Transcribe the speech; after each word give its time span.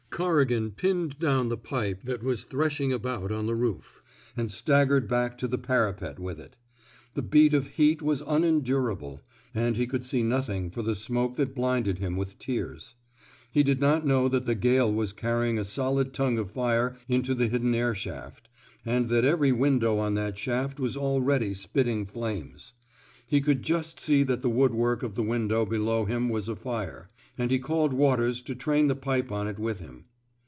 Corrigan 0.13 0.71
pinned 0.71 1.17
down 1.19 1.47
the 1.47 1.57
pipe 1.57 2.03
that 2.03 2.21
was 2.21 2.43
threshing 2.43 2.91
about 2.91 3.31
on 3.31 3.47
the 3.47 3.55
roof, 3.55 4.03
and 4.35 4.51
staggered 4.51 5.07
back 5.07 5.37
to 5.37 5.47
the 5.47 5.57
parapet 5.57 6.19
with 6.19 6.37
it. 6.37 6.57
The 7.13 7.21
beat 7.21 7.53
of 7.53 7.67
heat 7.69 8.01
was 8.01 8.21
unendurable, 8.27 9.21
and 9.55 9.77
he 9.77 9.87
could 9.87 10.03
see 10.05 10.21
nothing 10.21 10.69
for 10.69 10.81
the 10.83 10.95
smoke 10.95 11.37
that 11.37 11.55
blinded 11.55 11.99
him 11.99 12.17
with 12.17 12.37
tears. 12.37 12.93
He 13.51 13.63
did 13.63 13.79
not 13.79 14.05
know 14.05 14.27
that 14.27 14.45
the 14.45 14.53
gale 14.53 14.93
was 14.93 15.13
carrying 15.13 15.57
a 15.57 15.63
solid 15.65 16.13
tongue 16.13 16.37
of 16.37 16.51
fire 16.51 16.97
into 17.07 17.33
the 17.33 17.47
hidden 17.47 17.73
air 17.73 17.95
shaft, 17.95 18.47
and 18.85 19.07
that 19.07 19.25
every 19.25 19.53
window 19.53 19.97
on 19.97 20.13
that 20.15 20.37
shaft 20.37 20.77
was 20.79 20.97
already 20.97 21.53
spitting 21.53 22.05
flames. 22.05 22.73
He 23.25 23.39
could 23.39 23.63
just 23.63 23.97
see 23.97 24.23
that 24.23 24.41
the 24.41 24.49
woodwork 24.49 25.03
of 25.03 25.15
the 25.15 25.23
window 25.23 25.65
below 25.65 26.03
him 26.03 26.27
was 26.29 26.49
afire, 26.49 27.07
and 27.37 27.49
he 27.49 27.57
called 27.57 27.93
Waters 27.93 28.41
to 28.41 28.53
train 28.53 28.87
the 28.87 28.95
pipe 28.95 29.31
on 29.31 29.47
it 29.47 29.57
with 29.57 29.79
him. 29.79 30.03